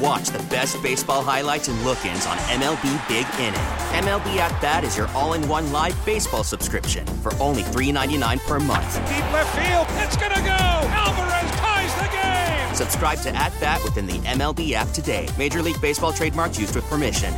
[0.00, 3.60] And watch the best baseball highlights and look-ins on MLB Big Inning.
[4.04, 8.94] MLB At Bat is your all-in-one live baseball subscription for only $3.99 per month.
[9.08, 10.56] Deep left field, it's gonna go.
[10.90, 12.74] Alvarez ties the game.
[12.74, 15.28] Subscribe to At Bat within the MLB app today.
[15.38, 17.34] Major League Baseball trademarks used with permission.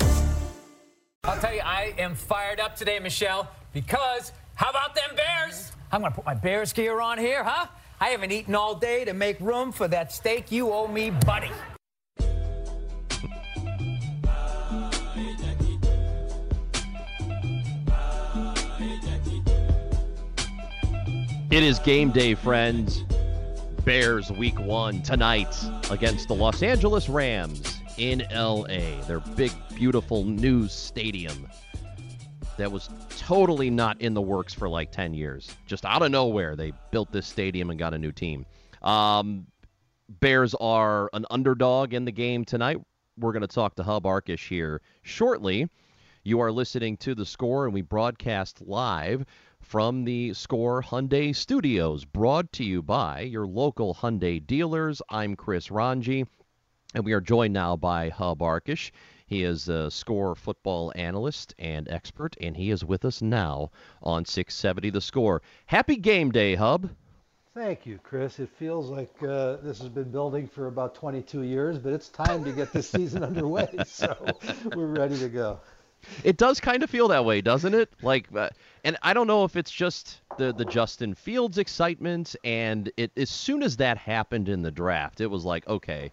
[1.25, 5.73] I'll tell you, I am fired up today, Michelle, because how about them Bears?
[5.91, 7.67] I'm going to put my Bears gear on here, huh?
[8.01, 11.51] I haven't eaten all day to make room for that steak you owe me, buddy.
[21.53, 23.05] It is game day, friends.
[23.85, 25.55] Bears week one tonight
[25.91, 29.03] against the Los Angeles Rams in LA.
[29.07, 31.47] Their big, beautiful new stadium
[32.57, 35.55] that was totally not in the works for like 10 years.
[35.67, 38.47] Just out of nowhere, they built this stadium and got a new team.
[38.81, 39.47] Um,
[40.09, 42.79] Bears are an underdog in the game tonight.
[43.19, 45.69] We're going to talk to Hub Arkush here shortly.
[46.25, 49.27] You are listening to the score, and we broadcast live
[49.63, 55.01] from the Score Hyundai Studios, brought to you by your local Hyundai dealers.
[55.09, 56.27] I'm Chris Rongey,
[56.95, 58.91] and we are joined now by Hub Arkush.
[59.25, 63.71] He is a Score football analyst and expert, and he is with us now
[64.03, 65.43] on 670 The Score.
[65.67, 66.91] Happy game day, Hub.
[67.55, 68.39] Thank you, Chris.
[68.39, 72.45] It feels like uh, this has been building for about 22 years, but it's time
[72.45, 73.69] to get this season underway.
[73.87, 74.17] So
[74.75, 75.61] we're ready to go.
[76.25, 77.91] It does kind of feel that way, doesn't it?
[78.03, 78.51] Like, uh,
[78.85, 83.31] and I don't know if it's just the the Justin Fields excitement, and it as
[83.31, 86.11] soon as that happened in the draft, it was like, okay,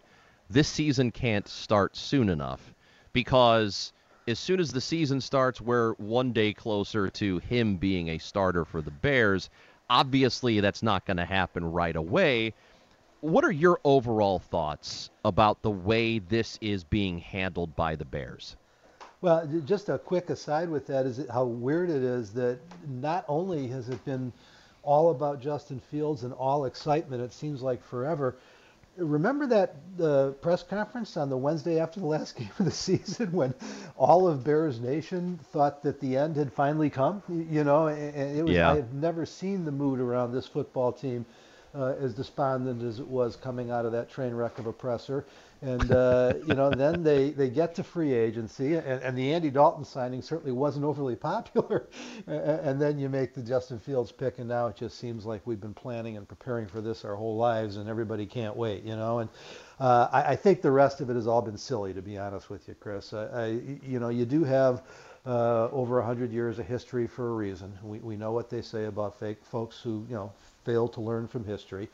[0.48, 2.74] this season can't start soon enough
[3.12, 3.92] because
[4.28, 8.64] as soon as the season starts, we're one day closer to him being a starter
[8.64, 9.50] for the Bears.
[9.88, 12.54] Obviously, that's not going to happen right away.
[13.20, 18.56] What are your overall thoughts about the way this is being handled by the Bears?
[19.22, 22.58] Well, just a quick aside with that is how weird it is that
[22.88, 24.32] not only has it been
[24.82, 28.36] all about Justin Fields and all excitement, it seems like forever.
[28.96, 33.30] Remember that the press conference on the Wednesday after the last game of the season
[33.32, 33.54] when
[33.96, 37.22] all of Bears Nation thought that the end had finally come?
[37.28, 38.72] You know, and it was Yeah.
[38.72, 41.26] I've never seen the mood around this football team
[41.74, 45.24] uh, as despondent as it was coming out of that train wreck of a presser.
[45.62, 49.50] And uh, you know, then they, they get to free agency, and, and the Andy
[49.50, 51.88] Dalton signing certainly wasn't overly popular.
[52.26, 55.60] And then you make the Justin Fields pick, and now it just seems like we've
[55.60, 59.18] been planning and preparing for this our whole lives, and everybody can't wait, you know.
[59.18, 59.30] And
[59.78, 62.50] uh, I, I think the rest of it has all been silly, to be honest
[62.50, 63.12] with you, Chris.
[63.12, 63.46] I, I,
[63.86, 64.82] you know, you do have
[65.26, 67.72] uh, over 100 years of history for a reason.
[67.82, 70.32] We, we know what they say about fake folks who, you know,
[70.64, 71.88] fail to learn from history.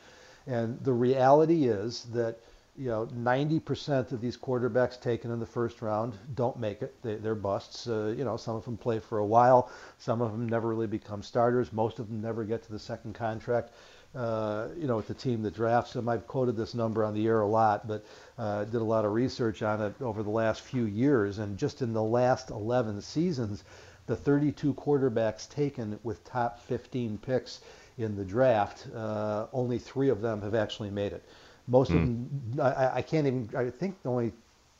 [0.46, 2.38] And the reality is that,
[2.78, 6.94] you know, 90% of these quarterbacks taken in the first round don't make it.
[7.02, 7.88] They, they're busts.
[7.88, 9.70] Uh, you know, some of them play for a while.
[9.98, 11.72] Some of them never really become starters.
[11.72, 13.72] Most of them never get to the second contract.
[14.14, 16.08] Uh, you know, with the team that drafts them.
[16.08, 18.06] I've quoted this number on the air a lot, but
[18.38, 21.38] uh, did a lot of research on it over the last few years.
[21.38, 23.62] And just in the last 11 seasons,
[24.06, 27.60] the 32 quarterbacks taken with top 15 picks
[27.98, 31.24] in the draft, uh, only three of them have actually made it.
[31.68, 32.30] Most of them,
[32.60, 34.32] I, I can't even, I think only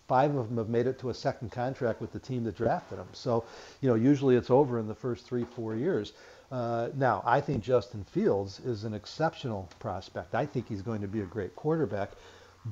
[0.07, 2.99] five of them have made it to a second contract with the team that drafted
[2.99, 3.09] them.
[3.13, 3.45] So,
[3.81, 6.13] you know, usually it's over in the first three, four years.
[6.53, 10.35] Uh, now, I think Justin Fields is an exceptional prospect.
[10.35, 12.13] I think he's going to be a great quarterback,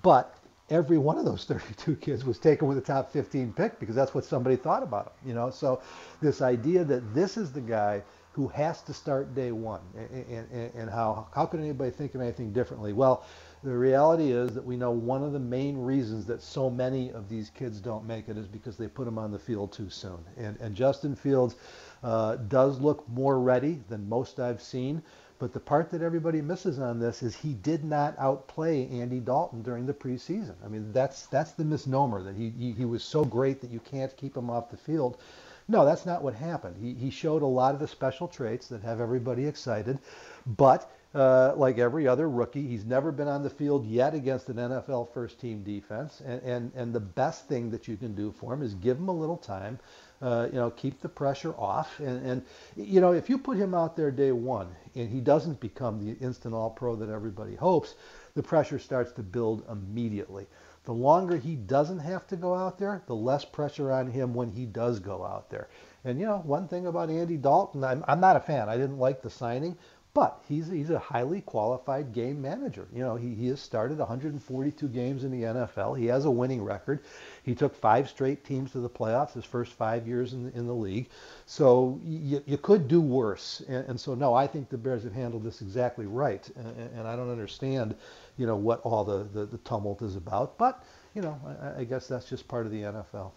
[0.02, 0.36] but
[0.70, 4.14] every one of those 32 kids was taken with a top 15 pick because that's
[4.14, 5.50] what somebody thought about him, you know.
[5.50, 5.82] So,
[6.22, 8.02] this idea that this is the guy
[8.34, 12.22] who has to start day one, and, and, and how how could anybody think of
[12.22, 12.94] anything differently?
[12.94, 13.26] Well,
[13.64, 17.28] the reality is that we know one of the main reasons that so many of
[17.30, 20.18] these kids don't make it is because they put them on the field too soon.
[20.38, 21.56] And, and Justin Fields
[22.04, 25.02] uh, does look more ready than most I've seen,
[25.38, 29.62] But the part that everybody misses on this is he did not outplay Andy Dalton
[29.62, 30.54] during the preseason.
[30.64, 33.80] I mean, that's that's the misnomer that he he, he was so great that you
[33.80, 35.18] can't keep him off the field.
[35.66, 36.76] No, that's not what happened.
[36.78, 39.98] He, he showed a lot of the special traits that have everybody excited,
[40.46, 44.56] but uh, like every other rookie, he's never been on the field yet against an
[44.56, 46.20] NFL first team defense.
[46.26, 49.08] And, and, and the best thing that you can do for him is give him
[49.08, 49.78] a little time,
[50.20, 52.00] uh, you know, keep the pressure off.
[52.00, 52.42] And, and,
[52.76, 56.18] you know, if you put him out there day one and he doesn't become the
[56.24, 57.94] instant all pro that everybody hopes,
[58.34, 60.46] the pressure starts to build immediately.
[60.84, 64.50] The longer he doesn't have to go out there, the less pressure on him when
[64.50, 65.68] he does go out there.
[66.04, 68.68] And you know, one thing about Andy Dalton, I'm, I'm not a fan.
[68.68, 69.78] I didn't like the signing,
[70.14, 72.86] but he's he's a highly qualified game manager.
[72.94, 75.98] You know, he, he has started 142 games in the NFL.
[75.98, 77.00] He has a winning record.
[77.42, 80.74] He took five straight teams to the playoffs his first five years in, in the
[80.74, 81.08] league.
[81.46, 83.60] So you, you could do worse.
[83.66, 86.48] And, and so no, I think the Bears have handled this exactly right.
[86.54, 87.96] And, and I don't understand
[88.36, 90.58] you know, what all the, the, the tumult is about.
[90.58, 90.82] But,
[91.14, 93.30] you know, I, I, guess that's just part of the NFL.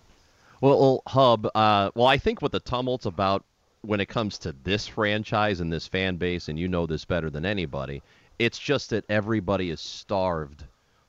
[0.61, 3.43] Well, Hub, uh, well, I think what the tumult's about
[3.81, 7.29] when it comes to this franchise and this fan base, and you know this better
[7.29, 8.01] than anybody,
[8.39, 10.63] it's just that everybody is starved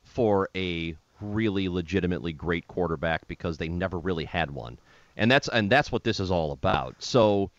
[0.05, 4.79] for a really legitimately great quarterback because they never really had one.
[5.17, 6.95] And that's and that's what this is all about.
[6.99, 7.51] So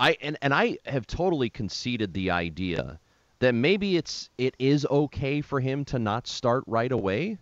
[0.00, 2.98] I and, and I have totally conceded the idea
[3.38, 7.38] that maybe it's it is okay for him to not start right away.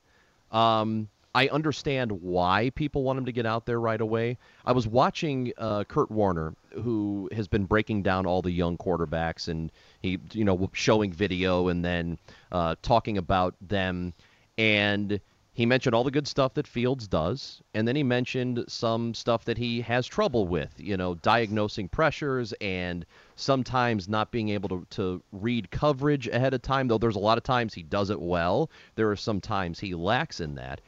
[0.51, 4.39] Um, I understand why people want him to get out there right away.
[4.65, 9.49] I was watching uh, Kurt Warner, who has been breaking down all the young quarterbacks,
[9.49, 12.19] and he, you know, showing video and then
[12.53, 14.15] uh, talking about them,
[14.59, 15.21] and
[15.55, 19.45] he mentioned all the good stuff that Fields does, and then he mentioned some stuff
[19.45, 23.05] that he has trouble with, you know, diagnosing pressures and
[23.37, 27.39] sometimes not being able to, to read coverage ahead of time, though there's a lot
[27.39, 28.71] of times he does it well.
[28.95, 30.81] There are some times he lacks in that.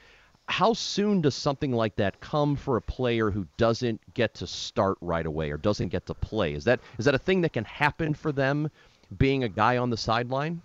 [0.49, 4.97] How soon does something like that come for a player who doesn't get to start
[5.01, 6.55] right away or doesn't get to play?
[6.55, 8.71] Is that is that a thing that can happen for them
[9.19, 10.63] being a guy on the sideline?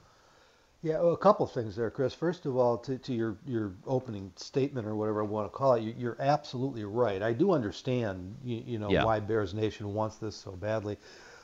[0.83, 2.13] Yeah, well, a couple of things there, Chris.
[2.13, 5.73] First of all, to, to your, your opening statement or whatever I want to call
[5.75, 7.21] it, you, are absolutely right.
[7.21, 9.03] I do understand, you, you know, yeah.
[9.03, 10.97] why Bears Nation wants this so badly.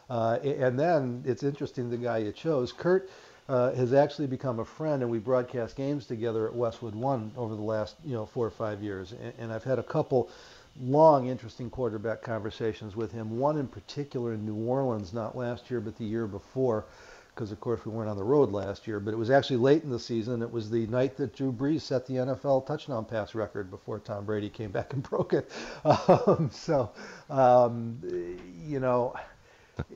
[0.09, 3.09] Uh, and then it's interesting the guy you chose, Kurt.
[3.49, 7.55] Uh, has actually become a friend, and we broadcast games together at Westwood One over
[7.55, 9.13] the last, you know, four or five years.
[9.13, 10.29] And, and I've had a couple
[10.81, 13.37] long, interesting quarterback conversations with him.
[13.39, 16.85] One in particular in New Orleans, not last year, but the year before,
[17.33, 19.83] because of course we weren't on the road last year, but it was actually late
[19.83, 20.41] in the season.
[20.41, 24.25] It was the night that Drew Brees set the NFL touchdown pass record before Tom
[24.25, 25.49] Brady came back and broke it.
[25.85, 26.91] Um, so,
[27.29, 27.99] um,
[28.65, 29.15] you know,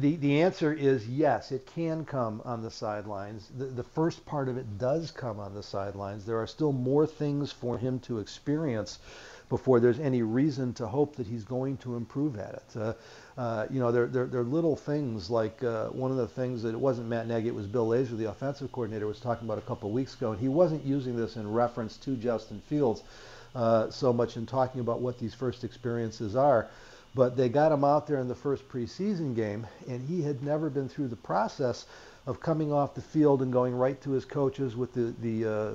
[0.00, 3.50] the the answer is yes, it can come on the sidelines.
[3.56, 6.24] The, the first part of it does come on the sidelines.
[6.26, 8.98] There are still more things for him to experience
[9.48, 12.76] before there's any reason to hope that he's going to improve at it.
[12.76, 12.92] Uh,
[13.38, 16.70] uh, you know, they're, they're, they're little things like uh, one of the things that
[16.70, 19.62] it wasn't Matt Nagy, it was Bill Lazor, the offensive coordinator, was talking about a
[19.62, 23.02] couple of weeks ago, and he wasn't using this in reference to Justin Fields
[23.54, 26.68] uh, so much in talking about what these first experiences are.
[27.16, 30.68] But they got him out there in the first preseason game, and he had never
[30.68, 31.86] been through the process
[32.26, 35.72] of coming off the field and going right to his coaches with the the uh,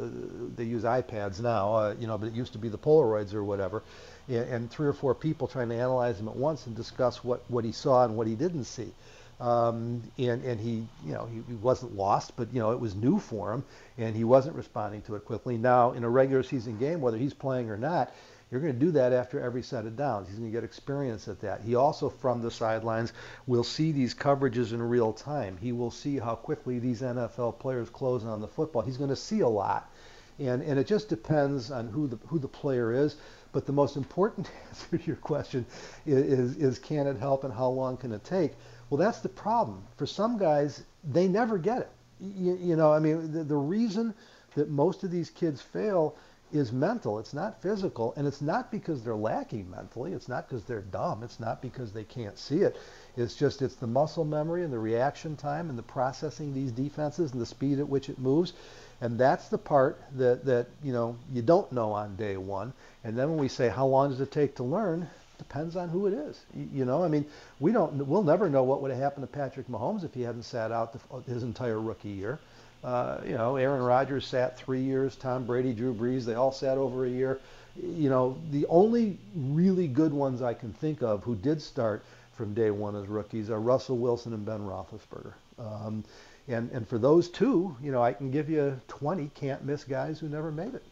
[0.55, 3.43] they use iPads now, uh, you know, but it used to be the Polaroids or
[3.43, 3.81] whatever,
[4.27, 7.41] and, and, three or four people trying to analyze him at once and discuss what
[7.49, 8.91] what he saw and what he didn't see.
[9.39, 12.93] Um, and and he you know he, he, wasn't lost, but you know it was
[12.93, 13.63] new for him,
[13.97, 15.57] and he wasn't responding to it quickly.
[15.57, 18.13] Now in a regular season game, whether he's playing or not,
[18.51, 20.27] you're going to do that after every set of downs.
[20.27, 21.61] He's going to get experience at that.
[21.61, 23.13] He also, from the sidelines,
[23.47, 25.57] will see these coverages in real time.
[25.61, 28.81] He will see how quickly these NFL players close on the football.
[28.81, 29.89] He's going to see a lot.
[30.37, 33.15] And, and it just depends on who the, who the player is.
[33.53, 35.65] But the most important answer to your question
[36.05, 38.51] is, is, is can it help and how long can it take?
[38.89, 39.83] Well, that's the problem.
[39.95, 41.89] For some guys, they never get it.
[42.19, 44.13] You, you know, I mean, the, the reason
[44.55, 46.17] that most of these kids fail
[46.53, 47.19] is mental.
[47.19, 48.13] It's not physical.
[48.17, 50.13] And it's not because they're lacking mentally.
[50.13, 51.23] It's not because they're dumb.
[51.23, 52.77] It's not because they can't see it.
[53.17, 57.31] It's just it's the muscle memory and the reaction time and the processing these defenses
[57.31, 58.53] and the speed at which it moves.
[59.01, 62.73] And that's the part that, that you know you don't know on day one.
[63.03, 65.09] And then when we say how long does it take to learn,
[65.41, 66.39] depends on who it is.
[66.53, 67.25] You know, I mean,
[67.59, 70.43] we don't we'll never know what would have happened to Patrick Mahomes if he hadn't
[70.43, 72.39] sat out the, his entire rookie year.
[72.83, 75.15] Uh, you know, Aaron Rodgers sat three years.
[75.15, 77.39] Tom Brady, Drew Brees, they all sat over a year.
[77.81, 82.53] You know, the only really good ones I can think of who did start from
[82.53, 85.33] day one as rookies are Russell Wilson and Ben Roethlisberger.
[85.59, 86.03] Um,
[86.47, 90.19] and, and for those two, you know, I can give you 20 can't miss guys
[90.19, 90.83] who never made it.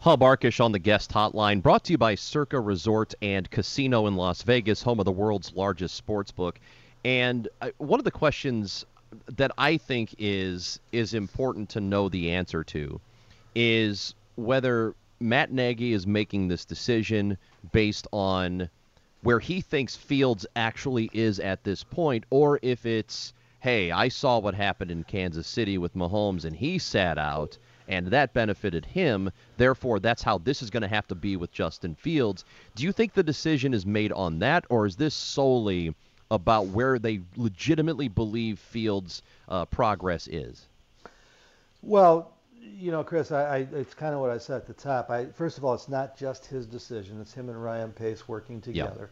[0.00, 4.16] Hub Arkush on the guest hotline, brought to you by Circa Resort and Casino in
[4.16, 6.58] Las Vegas, home of the world's largest sports book.
[7.04, 8.84] And uh, one of the questions
[9.36, 13.00] that I think is is important to know the answer to
[13.54, 17.38] is whether Matt Nagy is making this decision
[17.72, 18.68] based on
[19.22, 24.38] where he thinks Fields actually is at this point, or if it's, hey, I saw
[24.38, 27.56] what happened in Kansas City with Mahomes and he sat out
[27.88, 29.30] and that benefited him.
[29.56, 32.44] Therefore, that's how this is going to have to be with Justin Fields.
[32.74, 35.94] Do you think the decision is made on that, or is this solely
[36.30, 40.66] about where they legitimately believe Fields' uh, progress is?
[41.82, 45.10] Well, you know, Chris, I, I, it's kind of what I said at the top.
[45.10, 48.60] I, first of all, it's not just his decision; it's him and Ryan Pace working
[48.60, 49.10] together.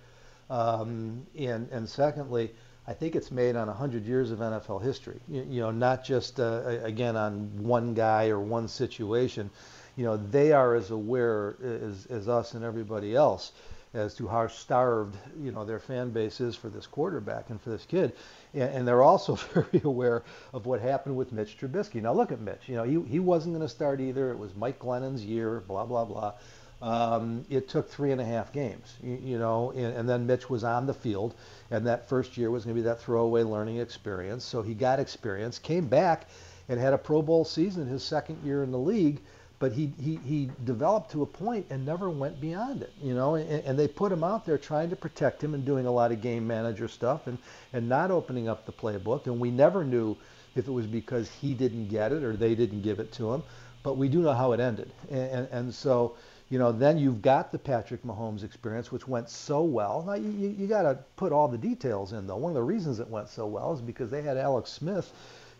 [0.50, 0.56] Yeah.
[0.56, 2.52] Um, and and secondly,
[2.86, 5.20] I think it's made on 100 years of NFL history.
[5.28, 9.50] You, you know, not just uh, again on one guy or one situation.
[9.96, 13.52] You know, they are as aware as, as us and everybody else
[13.94, 17.70] as to how starved you know their fan base is for this quarterback and for
[17.70, 18.12] this kid,
[18.52, 20.22] and, and they're also very aware
[20.52, 22.02] of what happened with Mitch Trubisky.
[22.02, 22.68] Now look at Mitch.
[22.68, 24.30] You know, he he wasn't going to start either.
[24.30, 25.60] It was Mike Glennon's year.
[25.60, 26.34] Blah blah blah.
[26.82, 30.50] Um, it took three and a half games, you, you know, and, and, then Mitch
[30.50, 31.34] was on the field,
[31.70, 34.44] and that first year was going to be that throwaway learning experience.
[34.44, 36.28] So he got experience, came back,
[36.68, 39.20] and had a Pro Bowl season his second year in the league.
[39.64, 43.36] But he, he, he developed to a point and never went beyond it, you know.
[43.36, 46.12] And, and they put him out there trying to protect him and doing a lot
[46.12, 47.38] of game manager stuff and,
[47.72, 49.24] and not opening up the playbook.
[49.24, 50.18] And we never knew
[50.54, 53.42] if it was because he didn't get it or they didn't give it to him.
[53.82, 54.92] But we do know how it ended.
[55.10, 56.14] And, and, and so
[56.50, 60.04] you know, then you've got the Patrick Mahomes experience, which went so well.
[60.06, 62.36] Now, you, you got to put all the details in, though.
[62.36, 65.10] One of the reasons it went so well is because they had Alex Smith,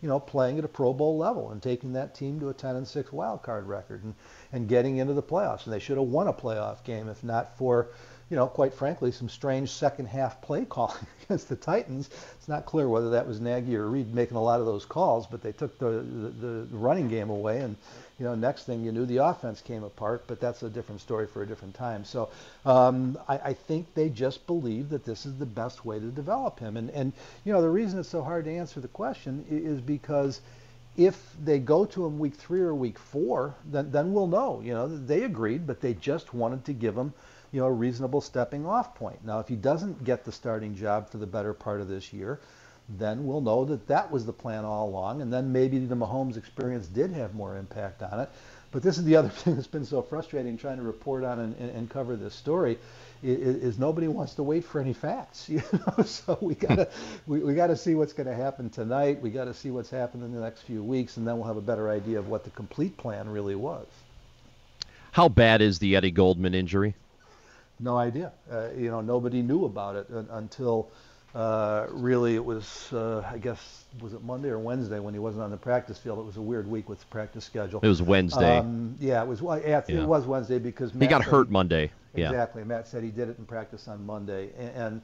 [0.05, 2.77] you know, playing at a Pro Bowl level and taking that team to a 10
[2.77, 4.15] and 6 wild card record and,
[4.53, 5.65] and getting into the playoffs.
[5.65, 7.89] And they should have won a playoff game if not for,
[8.29, 12.11] you know, quite frankly, some strange second half play calling against the Titans.
[12.35, 15.27] It's not clear whether that was Nagy or Reid making a lot of those calls,
[15.27, 17.75] but they took the, the, the running game away and
[18.19, 21.27] you know, next thing you knew, the offense came apart, but that's a different story
[21.27, 22.05] for a different time.
[22.05, 22.29] So
[22.65, 26.61] um, I, I, think they just believe that this is the best way to develop
[26.61, 26.77] him.
[26.77, 27.13] And, and,
[27.45, 30.41] you know, the reason it's so hard to answer the question is because
[30.97, 34.61] if they go to him week three or week four, then, then we'll know.
[34.61, 37.13] You know, they agreed, but they just wanted to give him,
[37.51, 39.25] you know, a reasonable stepping off point.
[39.25, 42.39] Now, if he doesn't get the starting job for the better part of this year,
[42.89, 46.37] then we'll know that that was the plan all along, and then maybe the Mahomes
[46.37, 48.29] experience did have more impact on it.
[48.73, 51.57] But this is the other thing that's been so frustrating trying to report on and,
[51.59, 52.79] and, and cover this story
[53.23, 55.49] is, is, nobody wants to wait for any facts.
[55.55, 56.89] You know, so we gotta
[57.27, 59.21] we, we gotta see what's going to happen tonight.
[59.23, 61.57] We got to see what's happened in the next few weeks, and then we'll have
[61.57, 63.87] a better idea of what the complete plan really was.
[65.13, 66.95] How bad is the Eddie Goldman injury?
[67.79, 68.33] No idea.
[68.51, 70.89] Uh, you know, nobody knew about it until
[71.35, 75.43] uh, really, it was, uh, I guess, was it Monday or Wednesday when he wasn't
[75.43, 76.21] on the practice field?
[76.21, 77.81] It was a weird week with the practice schedule.
[77.83, 78.59] It was Wednesday.
[78.59, 79.41] Um, yeah, it was.
[79.43, 81.91] Yeah, it was Wednesday because Matt he got hurt he, Monday.
[82.15, 82.31] Yeah.
[82.31, 82.63] Exactly.
[82.63, 85.03] Matt said he did it in practice on Monday, and, and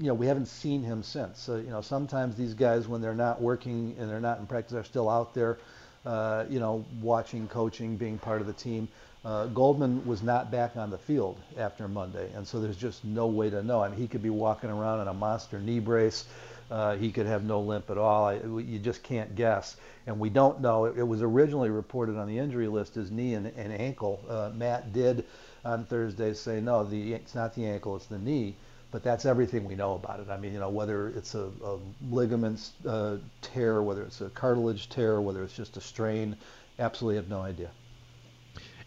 [0.00, 1.38] you know we haven't seen him since.
[1.38, 4.74] So you know sometimes these guys when they're not working and they're not in practice
[4.74, 5.58] are still out there,
[6.04, 8.88] uh, you know, watching, coaching, being part of the team.
[9.28, 13.26] Uh, Goldman was not back on the field after Monday, and so there's just no
[13.26, 13.82] way to know.
[13.82, 16.24] I mean, he could be walking around in a monster knee brace.
[16.70, 18.24] Uh, he could have no limp at all.
[18.24, 19.76] I, you just can't guess.
[20.06, 20.86] And we don't know.
[20.86, 24.24] It, it, was originally reported on the injury list as knee and, and ankle.
[24.26, 25.26] Uh, Matt did
[25.62, 28.54] on Thursday say, no, the, it's not the ankle, it's the knee.
[28.92, 30.30] But that's everything we know about it.
[30.30, 31.78] I mean, you know, whether it's a, a
[32.10, 36.34] ligament uh, tear, whether it's a cartilage tear, whether it's just a strain,
[36.78, 37.70] absolutely have no idea.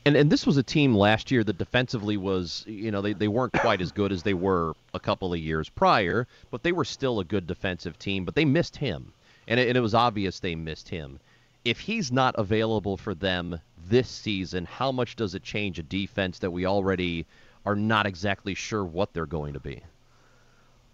[0.03, 3.27] And and this was a team last year that defensively was, you know, they, they
[3.27, 6.86] weren't quite as good as they were a couple of years prior, but they were
[6.86, 8.25] still a good defensive team.
[8.25, 9.13] But they missed him,
[9.48, 11.20] and it, and it was obvious they missed him.
[11.63, 16.39] If he's not available for them this season, how much does it change a defense
[16.39, 17.27] that we already
[17.63, 19.84] are not exactly sure what they're going to be?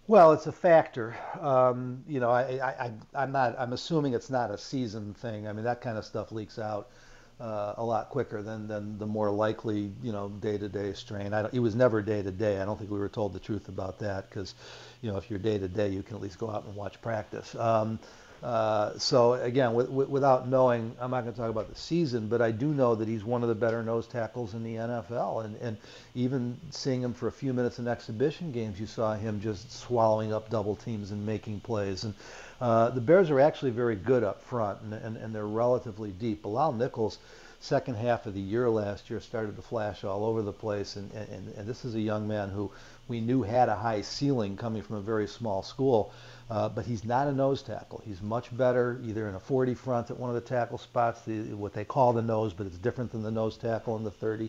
[0.06, 1.16] Well, it's a factor.
[1.40, 3.58] Um, you know, I, I, I'm not.
[3.58, 5.48] I'm assuming it's not a season thing.
[5.48, 6.90] I mean, that kind of stuff leaks out
[7.40, 11.32] uh, a lot quicker than, than the more likely, you know, day-to-day strain.
[11.32, 12.60] I don't, it was never day-to-day.
[12.60, 14.54] I don't think we were told the truth about that because,
[15.02, 17.54] you know, if you're day-to-day, you can at least go out and watch practice.
[17.54, 17.98] Um,
[18.42, 22.28] Uh, so again, with, with, without knowing, I'm not going to talk about the season,
[22.28, 25.44] but I do know that he's one of the better nose tackles in the NFL.
[25.44, 25.76] And, and
[26.14, 30.32] even seeing him for a few minutes in exhibition games, you saw him just swallowing
[30.32, 32.04] up double teams and making plays.
[32.04, 32.14] And
[32.60, 36.42] uh, the Bears are actually very good up front, and, and, and they're relatively deep.
[36.42, 37.18] Bilal Nichols
[37.60, 40.96] second half of the year last year started to flash all over the place.
[40.96, 42.70] And, and, and this is a young man who
[43.08, 46.12] we knew had a high ceiling coming from a very small school.
[46.50, 48.02] Uh, but he's not a nose tackle.
[48.06, 51.52] He's much better either in a 40 front at one of the tackle spots, the,
[51.52, 54.48] what they call the nose, but it's different than the nose tackle in the 30,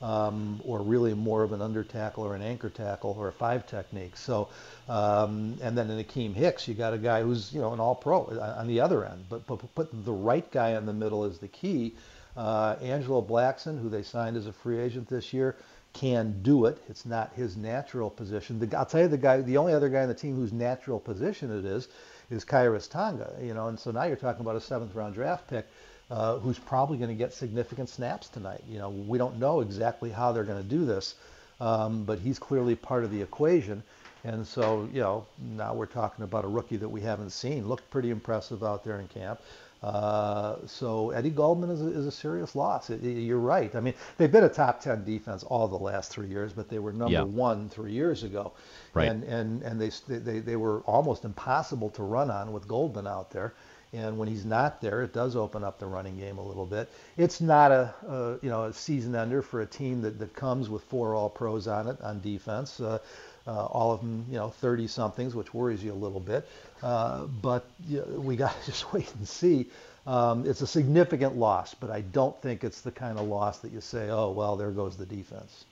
[0.00, 3.66] um, or really more of an under tackle or an anchor tackle or a five
[3.66, 4.16] technique.
[4.16, 4.48] So,
[4.88, 7.94] um, and then in Akiem Hicks, you got a guy who's you know an all
[7.94, 11.38] pro on the other end, but, but put the right guy in the middle is
[11.38, 11.94] the key.
[12.36, 15.56] Uh, Angelo Blackson, who they signed as a free agent this year,
[15.94, 16.78] can do it.
[16.88, 18.58] It's not his natural position.
[18.58, 21.00] The, I'll tell you the guy, the only other guy on the team whose natural
[21.00, 21.88] position it is,
[22.30, 23.32] is Khyiris Tonga.
[23.40, 25.66] You know, and so now you're talking about a seventh round draft pick.
[26.10, 28.62] Uh, who's probably going to get significant snaps tonight.
[28.68, 31.14] You know, we don't know exactly how they're going to do this,
[31.62, 33.82] um, but he's clearly part of the equation.
[34.22, 37.66] And so, you know, now we're talking about a rookie that we haven't seen.
[37.66, 39.40] Looked pretty impressive out there in camp.
[39.84, 42.88] Uh, so Eddie Goldman is a, is a serious loss.
[42.88, 43.74] It, it, you're right.
[43.74, 46.78] I mean, they've been a top 10 defense all the last three years, but they
[46.78, 47.22] were number yeah.
[47.22, 48.54] one three years ago.
[48.94, 49.08] Right.
[49.08, 53.30] And, and, and they, they, they were almost impossible to run on with Goldman out
[53.30, 53.52] there.
[53.92, 56.90] And when he's not there, it does open up the running game a little bit.
[57.18, 60.68] It's not a, a you know a season ender for a team that, that comes
[60.68, 62.80] with four All Pros on it on defense.
[62.80, 62.98] Uh,
[63.46, 66.48] uh, all of them, you know, 30 somethings, which worries you a little bit.
[66.82, 69.66] Uh, but you know, we got to just wait and see.
[70.06, 73.72] Um, it's a significant loss, but I don't think it's the kind of loss that
[73.72, 75.64] you say, oh, well, there goes the defense.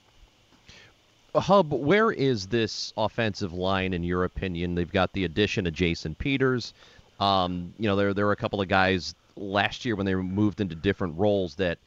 [1.35, 4.75] Hub, where is this offensive line in your opinion?
[4.75, 6.75] They've got the addition of Jason Peters.
[7.21, 10.61] Um, you know, there there were a couple of guys last year when they moved
[10.61, 11.79] into different roles that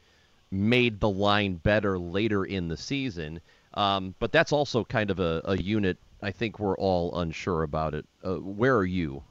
[0.50, 3.40] made the line better later in the season.
[3.76, 5.98] Um, but that's also kind of a, a, unit.
[6.22, 8.06] I think we're all unsure about it.
[8.24, 9.22] Uh, where are you?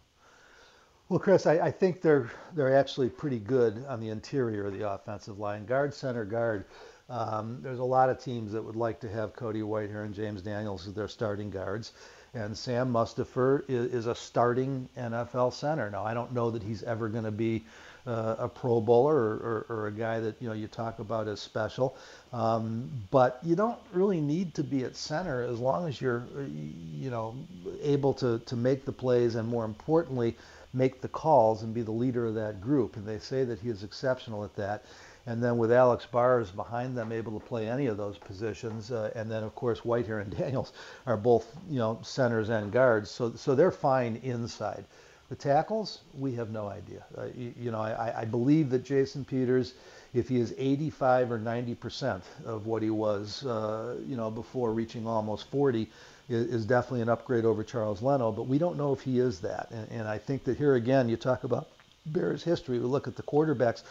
[1.10, 4.90] Well, Chris, I, I, think they're they're actually pretty good on the interior of the
[4.90, 6.66] offensive line, guard, center, guard.
[7.10, 10.42] Um, there's a lot of teams that would like to have Cody Whitehair and James
[10.42, 11.94] Daniels as their starting guards,
[12.34, 15.90] and Sam Mustipher is, is a starting NFL center.
[15.92, 17.64] Now, I don't know that he's ever going to be
[18.08, 21.28] uh, a Pro Bowler or, or, or, a guy that you know you talk about
[21.28, 21.98] as special.
[22.34, 26.42] Um, but you don't really need to be at center as long as you're uh,
[26.42, 27.36] you know
[27.82, 30.36] able to to make the plays and more importantly
[30.74, 32.98] make the calls and be the leader of that group.
[32.98, 34.84] And they say that he is exceptional at that.
[35.28, 39.12] And then with Alex Bars behind them, able to play any of those positions, uh,
[39.16, 40.74] and then of course Whitehair and Daniels
[41.08, 44.86] are both you know centers and guards, so so they're fine inside.
[45.30, 47.04] The tackles, we have no idea.
[47.18, 49.74] Uh, you, you, know, I, I, believe that Jason Peters,
[50.14, 54.72] if he is 85 or 90 percent of what he was, uh, you know, before
[54.72, 55.90] reaching almost 40,
[56.30, 58.32] is, is, definitely an upgrade over Charles Leno.
[58.32, 59.72] But we don't know if he is that.
[59.72, 61.70] And, and I think that here again, you talk about
[62.06, 62.78] Bears history.
[62.78, 63.82] We look at the quarterbacks.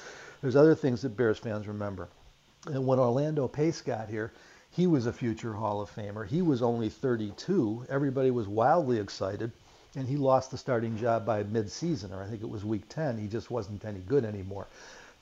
[0.41, 2.09] There's other things that Bears fans remember.
[2.67, 4.33] And when Orlando Pace got here,
[4.71, 6.27] he was a future Hall of Famer.
[6.27, 7.87] He was only 32.
[7.89, 9.51] Everybody was wildly excited
[9.97, 13.19] and he lost the starting job by mid-season, or I think it was week 10.
[13.19, 14.67] He just wasn't any good anymore.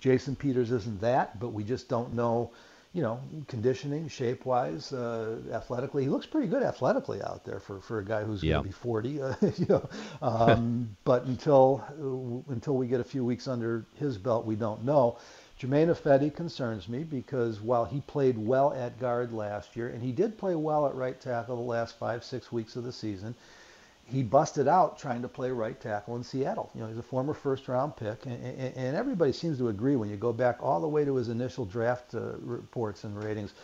[0.00, 2.50] Jason Peters isn't that, but we just don't know,
[2.92, 6.02] you know, conditioning, shape-wise, uh, athletically.
[6.02, 8.54] He looks pretty good athletically out there for, for a guy who's yeah.
[8.54, 9.22] going to be 40.
[9.22, 9.88] Uh, you know,
[10.20, 14.84] um, but until uh, until we get a few weeks under his belt, we don't
[14.84, 15.18] know.
[15.62, 20.10] Germain Ifedi concerns me because while he played well at guard last year, and he
[20.10, 23.36] did play well at right tackle the last five, six weeks of the season,
[24.12, 26.70] he busted out trying to play right tackle in Seattle.
[26.74, 29.96] You know, he's a former first round pick, and, and, and everybody seems to agree
[29.96, 33.54] when you go back all the way to his initial draft uh, reports and ratings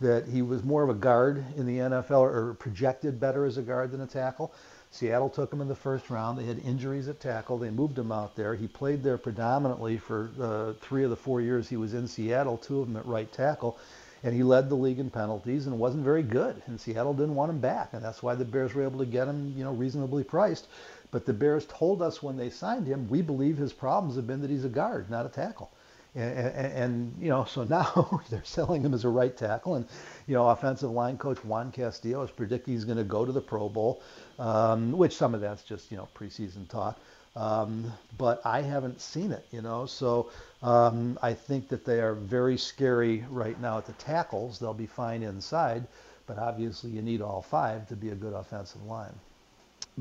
[0.00, 3.62] that he was more of a guard in the NFL or projected better as a
[3.62, 4.52] guard than a tackle.
[4.92, 6.38] Seattle took him in the first round.
[6.38, 7.58] They had injuries at tackle.
[7.58, 8.54] They moved him out there.
[8.54, 12.58] He played there predominantly for uh, three of the four years he was in Seattle,
[12.58, 13.78] two of them at right tackle
[14.22, 16.62] and he led the league in penalties and wasn't very good.
[16.66, 19.28] And Seattle didn't want him back, and that's why the Bears were able to get
[19.28, 20.68] him, you know, reasonably priced.
[21.10, 24.40] But the Bears told us when they signed him, we believe his problems have been
[24.42, 25.70] that he's a guard, not a tackle.
[26.14, 29.86] And, and, and, you know, so now they're selling him as a right tackle, and
[30.26, 33.40] you know, offensive line coach Juan Castillo is predicting he's going to go to the
[33.40, 34.02] Pro Bowl,
[34.38, 36.98] um, which some of that's just you know preseason talk.
[37.36, 39.84] Um, but I haven't seen it, you know.
[39.84, 40.30] So
[40.62, 44.58] um, I think that they are very scary right now at the tackles.
[44.58, 45.86] They'll be fine inside,
[46.26, 49.12] but obviously you need all five to be a good offensive line.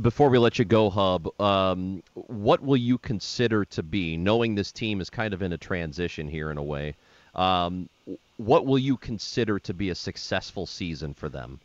[0.01, 4.71] before we let you go, Hub, um, what will you consider to be, knowing this
[4.71, 6.95] team is kind of in a transition here in a way,
[7.33, 7.89] um,
[8.37, 11.59] what will you consider to be a successful season for them?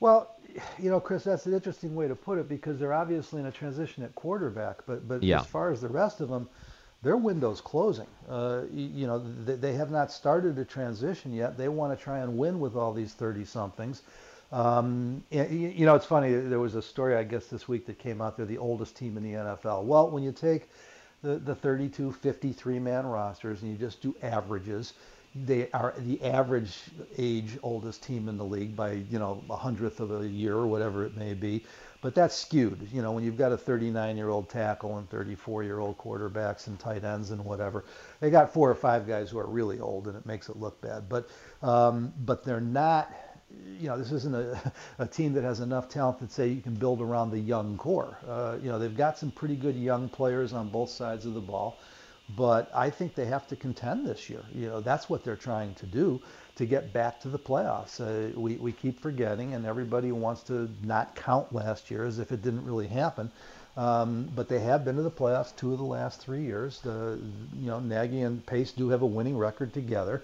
[0.00, 0.34] Well,
[0.78, 3.52] you know, Chris, that's an interesting way to put it because they're obviously in a
[3.52, 5.40] transition at quarterback, but but yeah.
[5.40, 6.48] as far as the rest of them,
[7.02, 8.06] their window's closing.
[8.28, 11.58] Uh, you, you, know, they, they, have not started a transition yet.
[11.58, 14.02] They want to try and win with all these 30 somethings.
[14.52, 16.32] Um, you know, it's funny.
[16.32, 18.36] There was a story, I guess, this week that came out.
[18.36, 19.84] They're the oldest team in the NFL.
[19.84, 20.68] Well, when you take
[21.22, 24.92] the, the 32, 53 man rosters and you just do averages,
[25.34, 26.76] they are the average
[27.16, 30.66] age oldest team in the league by you know a hundredth of a year or
[30.66, 31.64] whatever it may be.
[32.02, 32.88] But that's skewed.
[32.92, 36.66] You know, when you've got a 39 year old tackle and 34 year old quarterbacks
[36.66, 37.84] and tight ends and whatever,
[38.20, 40.80] they got four or five guys who are really old, and it makes it look
[40.80, 41.08] bad.
[41.08, 41.28] But
[41.62, 43.14] um, but they're not.
[43.78, 46.74] You know, this isn't a, a team that has enough talent that say you can
[46.74, 48.18] build around the young core.
[48.26, 51.40] Uh, you know, they've got some pretty good young players on both sides of the
[51.40, 51.78] ball
[52.30, 54.42] but I think they have to contend this year.
[54.54, 56.20] You know, that's what they're trying to do
[56.56, 58.00] to get back to the playoffs.
[58.00, 62.32] Uh, we, we keep forgetting, and everybody wants to not count last year as if
[62.32, 63.30] it didn't really happen.
[63.76, 66.80] Um, but they have been to the playoffs two of the last three years.
[66.80, 67.18] The,
[67.58, 70.22] you know, Nagy and Pace do have a winning record together,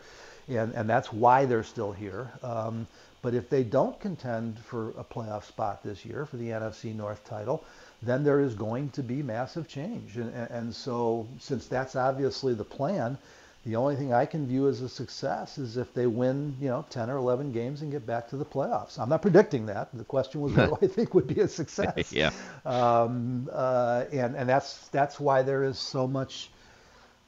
[0.48, 2.30] and, and that's why they're still here.
[2.42, 2.87] Um,
[3.22, 7.24] but if they don't contend for a playoff spot this year for the NFC North
[7.24, 7.64] title,
[8.02, 10.16] then there is going to be massive change.
[10.16, 13.18] And, and so, since that's obviously the plan,
[13.66, 16.87] the only thing I can view as a success is if they win, you know,
[16.90, 18.98] 10 or 11 games and get back to the playoffs.
[18.98, 19.88] I'm not predicting that.
[19.92, 22.12] The question was what do I think would be a success?
[22.12, 22.31] yeah.
[22.64, 26.50] Um, uh, and and that's that's why there is so much.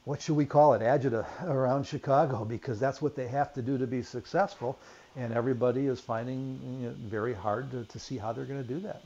[0.05, 0.81] What should we call it?
[0.81, 4.79] Agita around Chicago because that's what they have to do to be successful,
[5.17, 8.81] and everybody is finding know, very hard to, to see how they're going to do
[8.81, 9.03] that.